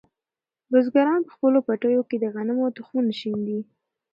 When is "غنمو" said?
2.33-2.73